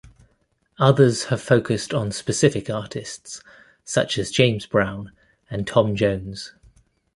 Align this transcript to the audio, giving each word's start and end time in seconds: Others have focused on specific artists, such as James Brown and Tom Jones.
Others 0.79 1.25
have 1.25 1.43
focused 1.43 1.93
on 1.93 2.11
specific 2.11 2.71
artists, 2.71 3.43
such 3.83 4.17
as 4.17 4.31
James 4.31 4.65
Brown 4.65 5.11
and 5.47 5.67
Tom 5.67 5.95
Jones. 5.95 6.53